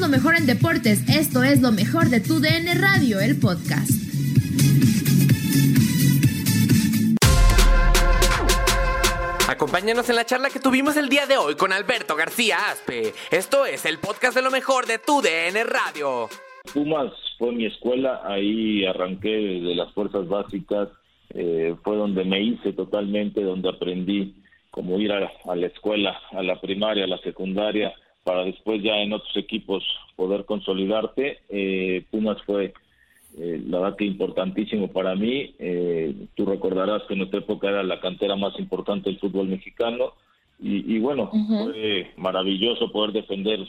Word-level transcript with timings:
Lo 0.00 0.08
mejor 0.08 0.36
en 0.36 0.46
deportes. 0.46 1.08
Esto 1.08 1.42
es 1.42 1.62
lo 1.62 1.72
mejor 1.72 2.10
de 2.10 2.20
tu 2.20 2.38
DN 2.38 2.74
Radio, 2.74 3.18
el 3.18 3.40
podcast. 3.40 3.90
Acompáñanos 9.48 10.08
en 10.10 10.16
la 10.16 10.24
charla 10.24 10.50
que 10.50 10.60
tuvimos 10.60 10.96
el 10.96 11.08
día 11.08 11.26
de 11.26 11.38
hoy 11.38 11.56
con 11.56 11.72
Alberto 11.72 12.14
García 12.14 12.58
Aspe. 12.70 13.14
Esto 13.30 13.64
es 13.64 13.86
el 13.86 13.98
podcast 13.98 14.36
de 14.36 14.42
lo 14.42 14.50
mejor 14.50 14.86
de 14.86 14.98
tu 14.98 15.22
DN 15.22 15.64
Radio. 15.64 16.28
Pumas 16.72 17.12
fue 17.38 17.52
mi 17.52 17.66
escuela, 17.66 18.20
ahí 18.24 18.84
arranqué 18.84 19.28
de 19.28 19.74
las 19.74 19.92
fuerzas 19.92 20.28
básicas, 20.28 20.88
eh, 21.30 21.74
fue 21.82 21.96
donde 21.96 22.24
me 22.24 22.42
hice 22.42 22.72
totalmente, 22.74 23.42
donde 23.42 23.70
aprendí 23.70 24.34
cómo 24.70 25.00
ir 25.00 25.10
a, 25.12 25.30
a 25.46 25.56
la 25.56 25.66
escuela, 25.66 26.20
a 26.32 26.42
la 26.42 26.60
primaria, 26.60 27.04
a 27.04 27.08
la 27.08 27.18
secundaria, 27.18 27.94
para 28.26 28.42
después 28.42 28.82
ya 28.82 28.96
en 28.96 29.12
otros 29.12 29.36
equipos 29.36 29.84
poder 30.16 30.44
consolidarte. 30.46 31.38
Eh, 31.48 32.04
Pumas 32.10 32.42
fue 32.42 32.74
eh, 33.38 33.62
la 33.68 33.78
verdad 33.78 33.96
que 33.96 34.04
importantísimo 34.04 34.88
para 34.88 35.14
mí. 35.14 35.54
Eh, 35.60 36.12
tú 36.34 36.44
recordarás 36.44 37.04
que 37.04 37.12
en 37.14 37.20
nuestra 37.20 37.38
época 37.38 37.68
era 37.68 37.84
la 37.84 38.00
cantera 38.00 38.34
más 38.34 38.58
importante 38.58 39.10
del 39.10 39.20
fútbol 39.20 39.46
mexicano 39.46 40.14
y, 40.58 40.96
y 40.96 40.98
bueno, 40.98 41.30
fue 41.30 42.10
maravilloso 42.16 42.90
poder 42.90 43.12
defender 43.12 43.60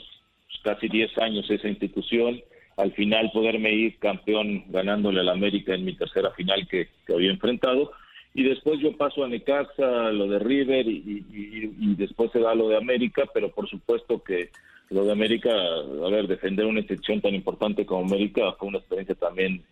casi 0.64 0.88
10 0.88 1.16
años 1.20 1.48
esa 1.52 1.68
institución. 1.68 2.42
Al 2.78 2.94
final 2.94 3.30
poderme 3.32 3.72
ir 3.74 4.00
campeón 4.00 4.64
ganándole 4.70 5.20
al 5.20 5.30
América 5.30 5.76
en 5.76 5.86
mi 5.86 5.94
tercera 5.94 6.32
final 6.32 6.68
que, 6.68 6.88
que 7.06 7.14
había 7.14 7.30
enfrentado. 7.30 7.92
Y 8.38 8.44
después 8.44 8.80
yo 8.80 8.96
paso 8.96 9.24
a 9.24 9.28
Necaxa, 9.28 10.12
lo 10.12 10.28
de 10.28 10.38
River 10.38 10.88
y, 10.88 11.96
después 11.96 12.32
se 12.32 12.40
da 12.40 12.54
lo 12.54 12.70
de 12.70 12.78
América, 12.78 13.24
pero 13.34 13.50
por 13.50 13.68
supuesto 13.68 14.22
que 14.24 14.52
lo 14.92 15.06
de 15.06 15.12
América, 15.12 15.50
a 15.50 16.10
ver, 16.12 16.28
defender 16.28 16.68
una 16.68 16.82
institución 16.82 17.20
tan 17.20 17.34
importante 17.34 17.84
como 17.84 18.06
América 18.06 18.52
fue 18.60 18.68
una 18.68 18.78
experiencia 18.78 19.16
también 19.16 19.64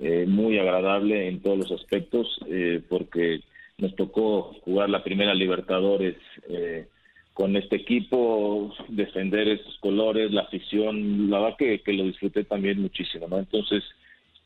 eh, 0.00 0.24
muy 0.26 0.58
agradable 0.58 1.28
en 1.28 1.40
todos 1.40 1.58
los 1.58 1.70
aspectos, 1.70 2.40
eh, 2.48 2.82
porque 2.88 3.38
nos 3.78 3.94
tocó 3.94 4.52
jugar 4.64 4.90
la 4.90 5.04
primera 5.04 5.32
Libertadores 5.32 6.16
eh, 6.48 6.88
con 7.34 7.54
este 7.54 7.76
equipo, 7.76 8.74
defender 8.88 9.46
esos 9.46 9.78
colores, 9.78 10.32
la 10.32 10.40
afición, 10.40 11.30
la 11.30 11.38
verdad 11.38 11.56
que, 11.56 11.82
que 11.82 11.92
lo 11.92 12.02
disfruté 12.02 12.42
también 12.42 12.82
muchísimo, 12.82 13.28
¿no? 13.28 13.38
Entonces, 13.38 13.84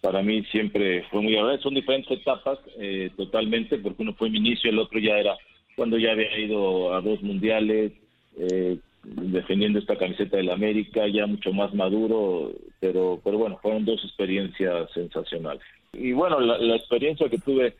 para 0.03 0.23
mí 0.23 0.45
siempre 0.51 1.05
fue 1.11 1.23
muy 1.23 1.35
agradable. 1.35 1.63
Son 1.63 1.75
diferentes 1.75 2.11
etapas 2.11 2.59
eh, 2.79 3.11
totalmente, 3.17 3.79
porque 3.79 4.03
uno 4.03 4.13
fue 4.13 4.29
mi 4.29 4.39
inicio, 4.39 4.69
el 4.69 4.79
otro 4.79 4.99
ya 4.99 5.17
era 5.19 5.35
cuando 5.75 5.97
ya 5.97 6.13
había 6.13 6.39
ido 6.39 6.93
a 6.93 7.01
dos 7.01 7.23
mundiales, 7.23 7.93
eh, 8.37 8.77
defendiendo 9.05 9.79
esta 9.79 9.97
camiseta 9.97 10.37
del 10.37 10.51
América, 10.51 11.07
ya 11.07 11.27
mucho 11.27 11.53
más 11.53 11.73
maduro, 11.73 12.53
pero, 12.81 13.21
pero 13.25 13.39
bueno, 13.39 13.59
fueron 13.63 13.85
dos 13.85 14.05
experiencias 14.05 14.91
sensacionales. 14.93 15.63
Y 15.93 16.13
bueno, 16.13 16.41
la, 16.41 16.59
la 16.59 16.77
experiencia 16.77 17.29
que 17.29 17.39
tuve 17.39 17.75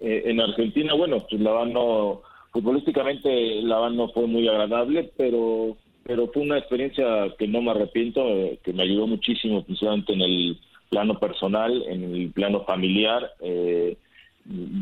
eh, 0.00 0.22
en 0.26 0.40
Argentina, 0.40 0.94
bueno, 0.94 1.24
pues 1.28 1.40
la 1.40 1.64
no, 1.64 2.22
futbolísticamente 2.52 3.62
la 3.62 3.88
no 3.90 4.08
fue 4.08 4.26
muy 4.26 4.46
agradable, 4.48 5.10
pero 5.16 5.76
pero 6.02 6.26
fue 6.32 6.42
una 6.42 6.58
experiencia 6.58 7.32
que 7.38 7.46
no 7.46 7.62
me 7.62 7.70
arrepiento, 7.70 8.26
eh, 8.26 8.58
que 8.64 8.72
me 8.72 8.82
ayudó 8.82 9.06
muchísimo, 9.06 9.62
principalmente 9.62 10.12
en 10.12 10.22
el 10.22 10.58
plano 10.90 11.18
personal, 11.18 11.82
en 11.88 12.14
el 12.14 12.30
plano 12.32 12.64
familiar. 12.64 13.32
Eh, 13.40 13.96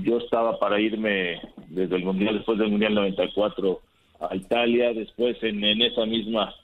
yo 0.02 0.19
estaba 0.19 0.58
para 0.58 0.80
irme 0.80 1.41
desde 1.69 1.96
el 1.96 2.04
Mundial, 2.04 2.34
después 2.36 2.58
del 2.58 2.70
Mundial 2.70 2.94
94 2.94 3.80
a 4.20 4.34
Italia, 4.34 4.92
después 4.92 5.36
en, 5.42 5.62
en 5.62 5.82
esa 5.82 6.06
misma 6.06 6.54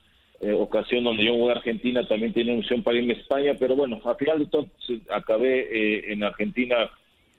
eh, 0.41 0.53
ocasión 0.53 1.05
donde 1.05 1.25
yo 1.25 1.35
voy 1.35 1.51
a 1.51 1.57
Argentina 1.57 2.07
también 2.07 2.33
tenía 2.33 2.55
opción 2.55 2.83
para 2.83 2.99
irme 2.99 3.15
a 3.15 3.17
España, 3.19 3.55
pero 3.59 3.77
bueno, 3.77 4.01
a 4.05 4.15
final 4.17 4.41
de 4.41 4.47
todo 4.47 4.67
acabé 5.11 5.61
eh, 5.61 6.13
en 6.13 6.25
Argentina 6.25 6.91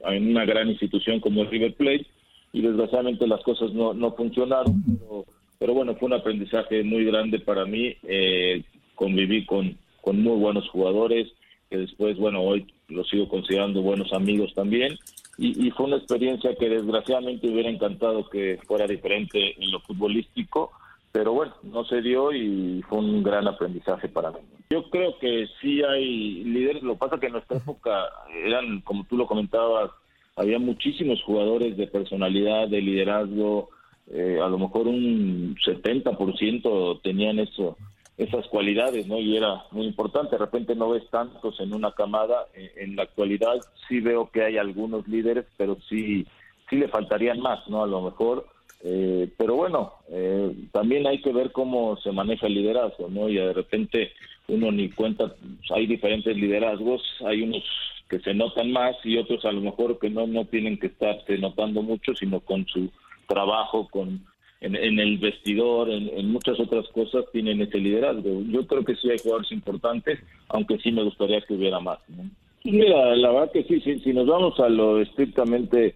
en 0.07 0.29
una 0.29 0.45
gran 0.45 0.69
institución 0.69 1.19
como 1.19 1.41
el 1.41 1.49
River 1.49 1.73
Plate 1.73 2.05
y 2.53 2.61
desgraciadamente 2.61 3.27
las 3.27 3.41
cosas 3.43 3.73
no, 3.73 3.93
no 3.93 4.13
funcionaron, 4.13 4.81
pero, 4.99 5.25
pero 5.59 5.73
bueno, 5.73 5.95
fue 5.95 6.07
un 6.07 6.13
aprendizaje 6.13 6.83
muy 6.83 7.03
grande 7.03 7.39
para 7.39 7.65
mí, 7.65 7.95
eh, 8.07 8.63
conviví 8.95 9.45
con, 9.45 9.77
con 10.01 10.21
muy 10.21 10.37
buenos 10.39 10.67
jugadores, 10.69 11.27
que 11.69 11.77
después, 11.77 12.17
bueno, 12.17 12.41
hoy 12.41 12.67
los 12.87 13.09
sigo 13.09 13.27
considerando 13.27 13.81
buenos 13.81 14.11
amigos 14.13 14.53
también, 14.53 14.97
y, 15.37 15.67
y 15.67 15.71
fue 15.71 15.87
una 15.87 15.97
experiencia 15.97 16.55
que 16.55 16.69
desgraciadamente 16.69 17.49
hubiera 17.49 17.69
encantado 17.69 18.29
que 18.29 18.59
fuera 18.67 18.87
diferente 18.87 19.55
en 19.61 19.71
lo 19.71 19.79
futbolístico, 19.81 20.71
pero 21.11 21.31
bueno, 21.31 21.53
no 21.63 21.85
se 21.85 22.01
dio 22.01 22.33
y 22.33 22.81
fue 22.89 22.99
un 22.99 23.23
gran 23.23 23.47
aprendizaje 23.47 24.09
para 24.09 24.31
mí. 24.31 24.39
Yo 24.69 24.89
creo 24.89 25.17
que 25.17 25.47
sí 25.61 25.81
hay 25.81 26.43
líderes, 26.43 26.83
lo 26.83 26.93
que 26.93 26.99
pasa 26.99 27.19
que 27.19 27.27
en 27.27 27.33
nuestra 27.33 27.57
época 27.57 28.09
eran, 28.43 28.81
como 28.81 29.05
tú 29.05 29.15
lo 29.15 29.25
comentabas, 29.25 29.91
había 30.35 30.59
muchísimos 30.59 31.21
jugadores 31.23 31.77
de 31.77 31.87
personalidad, 31.87 32.67
de 32.67 32.81
liderazgo, 32.81 33.69
eh, 34.11 34.39
a 34.43 34.49
lo 34.49 34.59
mejor 34.59 34.87
un 34.87 35.55
70% 35.65 37.01
tenían 37.01 37.39
eso, 37.39 37.77
esas 38.17 38.47
cualidades, 38.47 39.07
¿no? 39.07 39.19
Y 39.19 39.35
era 39.35 39.63
muy 39.71 39.85
importante. 39.85 40.31
De 40.31 40.45
repente 40.45 40.75
no 40.75 40.89
ves 40.89 41.07
tantos 41.09 41.59
en 41.59 41.73
una 41.73 41.91
camada. 41.91 42.47
Eh, 42.53 42.71
En 42.77 42.95
la 42.95 43.03
actualidad 43.03 43.55
sí 43.87 43.99
veo 43.99 44.29
que 44.31 44.43
hay 44.43 44.57
algunos 44.57 45.07
líderes, 45.07 45.45
pero 45.57 45.77
sí, 45.89 46.25
sí 46.69 46.75
le 46.77 46.87
faltarían 46.87 47.39
más, 47.39 47.67
¿no? 47.67 47.83
A 47.83 47.87
lo 47.87 48.01
mejor. 48.01 48.47
Eh, 48.83 49.29
pero 49.37 49.55
bueno, 49.55 49.93
eh, 50.09 50.53
también 50.71 51.07
hay 51.07 51.21
que 51.21 51.33
ver 51.33 51.51
cómo 51.51 51.97
se 51.97 52.11
maneja 52.11 52.47
el 52.47 52.53
liderazgo, 52.53 53.09
¿no? 53.09 53.27
Y 53.27 53.35
de 53.35 53.53
repente 53.53 54.11
uno 54.47 54.71
ni 54.71 54.89
cuenta, 54.89 55.27
pues, 55.27 55.71
hay 55.71 55.87
diferentes 55.87 56.35
liderazgos, 56.37 57.01
hay 57.25 57.41
unos 57.41 57.63
que 58.09 58.19
se 58.19 58.33
notan 58.33 58.71
más 58.71 58.95
y 59.03 59.17
otros 59.17 59.43
a 59.45 59.51
lo 59.51 59.61
mejor 59.61 59.97
que 59.97 60.09
no, 60.09 60.27
no 60.27 60.45
tienen 60.45 60.77
que 60.77 60.87
estarse 60.87 61.37
notando 61.39 61.81
mucho, 61.81 62.13
sino 62.13 62.39
con 62.39 62.67
su 62.67 62.91
trabajo, 63.27 63.87
con 63.89 64.23
en, 64.61 64.99
el 64.99 65.17
vestidor, 65.17 65.89
en, 65.89 66.31
muchas 66.31 66.59
otras 66.59 66.87
cosas 66.89 67.25
tienen 67.31 67.61
ese 67.61 67.77
liderazgo. 67.77 68.41
Yo 68.49 68.65
creo 68.65 68.83
que 68.83 68.95
sí 68.95 69.09
hay 69.09 69.17
jugadores 69.19 69.51
importantes, 69.51 70.19
aunque 70.49 70.77
sí 70.79 70.91
me 70.91 71.03
gustaría 71.03 71.41
que 71.41 71.53
hubiera 71.53 71.79
más. 71.79 71.99
¿no? 72.09 72.23
Mira, 72.63 73.15
la 73.15 73.31
verdad 73.31 73.51
que 73.51 73.63
sí, 73.63 73.79
sí, 73.81 73.99
si 73.99 74.13
nos 74.13 74.25
vamos 74.25 74.59
a 74.59 74.69
lo 74.69 74.99
estrictamente 74.99 75.95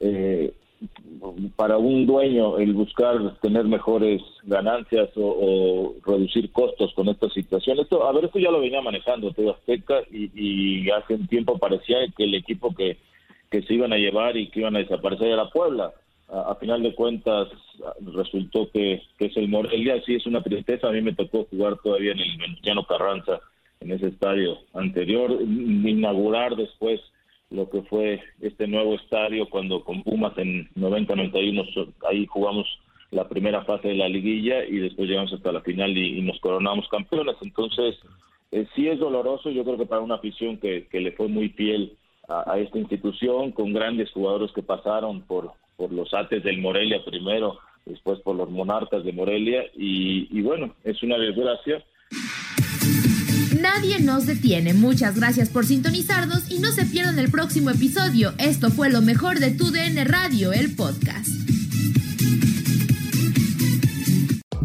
eh, 0.00 0.52
para 1.56 1.78
un 1.78 2.06
dueño 2.06 2.58
el 2.58 2.72
buscar 2.72 3.38
tener 3.40 3.64
mejores 3.64 4.22
ganancias 4.44 5.10
o, 5.16 5.94
reducir 6.04 6.50
costos 6.50 6.92
con 6.94 7.08
esta 7.08 7.28
situación. 7.30 7.78
Esto, 7.78 8.04
a 8.04 8.12
ver, 8.12 8.24
esto 8.24 8.38
ya 8.38 8.50
lo 8.50 8.60
venía 8.60 8.80
manejando 8.80 9.32
todo 9.32 9.52
Azteca 9.52 10.00
y, 10.10 10.30
y 10.34 10.90
hace 10.90 11.14
un 11.14 11.26
tiempo 11.28 11.58
parecía 11.58 11.98
que 12.16 12.24
el 12.24 12.34
equipo 12.34 12.74
que, 12.74 12.98
que 13.50 13.62
se 13.62 13.74
iban 13.74 13.92
a 13.92 13.96
llevar 13.96 14.36
y 14.36 14.48
que 14.48 14.60
iban 14.60 14.76
a 14.76 14.80
desaparecer 14.80 15.28
era 15.28 15.50
Puebla. 15.50 15.92
A, 16.28 16.54
final 16.56 16.82
de 16.82 16.94
cuentas 16.94 17.48
resultó 18.00 18.70
que, 18.70 19.02
es 19.18 19.36
el 19.36 19.48
Morelia, 19.48 20.02
sí 20.04 20.14
es 20.14 20.26
una 20.26 20.42
tristeza, 20.42 20.88
a 20.88 20.92
mí 20.92 21.00
me 21.00 21.14
tocó 21.14 21.44
jugar 21.44 21.78
todavía 21.82 22.12
en 22.12 22.20
el 22.20 22.36
Venustiano 22.36 22.84
Carranza, 22.84 23.40
en 23.80 23.92
ese 23.92 24.08
estadio 24.08 24.58
anterior, 24.74 25.30
inaugurar 25.40 26.56
después 26.56 27.00
lo 27.50 27.70
que 27.70 27.82
fue 27.82 28.20
este 28.40 28.66
nuevo 28.66 28.94
estadio 28.94 29.48
cuando 29.48 29.82
con 29.84 30.02
Pumas 30.02 30.36
en 30.36 30.68
90-91 30.74 31.94
ahí 32.10 32.26
jugamos 32.26 32.66
la 33.10 33.26
primera 33.26 33.64
fase 33.64 33.88
de 33.88 33.94
la 33.94 34.08
liguilla 34.08 34.64
y 34.64 34.76
después 34.76 35.08
llegamos 35.08 35.32
hasta 35.32 35.52
la 35.52 35.62
final 35.62 35.96
y, 35.96 36.20
nos 36.20 36.38
coronamos 36.40 36.88
campeones. 36.88 37.36
Entonces, 37.40 37.96
eh, 38.52 38.66
sí 38.74 38.86
es 38.88 38.98
doloroso, 38.98 39.50
yo 39.50 39.64
creo 39.64 39.78
que 39.78 39.86
para 39.86 40.02
una 40.02 40.16
afición 40.16 40.58
que, 40.58 40.86
que 40.88 41.00
le 41.00 41.12
fue 41.12 41.28
muy 41.28 41.48
fiel 41.50 41.96
a, 42.28 42.58
esta 42.58 42.78
institución, 42.78 43.52
con 43.52 43.72
grandes 43.72 44.12
jugadores 44.12 44.52
que 44.52 44.62
pasaron 44.62 45.22
por, 45.22 45.52
por 45.78 45.92
los 45.92 46.12
Ates 46.12 46.42
del 46.42 46.58
Morelia 46.58 47.02
primero, 47.04 47.56
después 47.86 48.18
por 48.20 48.36
los 48.36 48.50
Monarcas 48.50 49.04
de 49.04 49.12
Morelia, 49.12 49.62
y, 49.74 50.28
y 50.36 50.42
bueno, 50.42 50.74
es 50.84 51.02
una 51.02 51.16
desgracia. 51.16 51.82
Nadie 53.60 54.00
nos 54.00 54.26
detiene. 54.26 54.74
Muchas 54.74 55.16
gracias 55.16 55.48
por 55.48 55.64
sintonizarnos 55.64 56.50
y 56.50 56.58
no 56.58 56.68
se 56.72 56.84
pierdan 56.84 57.18
el 57.18 57.30
próximo 57.30 57.70
episodio. 57.70 58.32
Esto 58.38 58.70
fue 58.70 58.90
lo 58.90 59.00
mejor 59.00 59.38
de 59.38 59.52
tu 59.52 59.70
DN 59.70 60.04
Radio, 60.04 60.52
el 60.52 60.74
podcast. 60.76 61.37